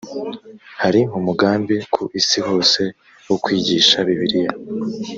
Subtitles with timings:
[0.81, 2.81] hari umugambi ku isi hose
[3.27, 4.51] wo kwigisha bibiliya